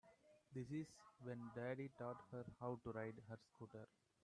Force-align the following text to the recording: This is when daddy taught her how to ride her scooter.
This 0.55 0.71
is 0.71 0.87
when 1.21 1.51
daddy 1.55 1.91
taught 1.99 2.23
her 2.31 2.43
how 2.59 2.79
to 2.83 2.91
ride 2.91 3.21
her 3.29 3.37
scooter. 3.53 3.87